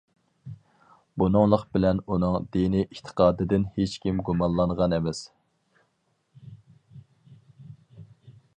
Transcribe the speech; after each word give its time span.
بۇنىڭلىق 1.21 1.65
بىلەن 1.77 1.99
ئۇنىڭ 2.13 2.47
دىنىي 2.55 2.85
ئېتىقادىدىن 2.85 3.67
ھېچكىم 3.77 4.23
گۇمانلانغان 4.29 4.97
ئەمەس. 4.97 5.21